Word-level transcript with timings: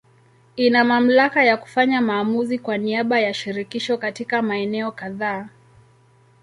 Ina 0.55 0.83
mamlaka 0.83 1.43
ya 1.43 1.57
kufanya 1.57 2.01
maamuzi 2.01 2.59
kwa 2.59 2.77
niaba 2.77 3.19
ya 3.19 3.33
Shirikisho 3.33 3.97
katika 3.97 4.41
maeneo 4.41 4.91
kadhaa. 4.91 5.49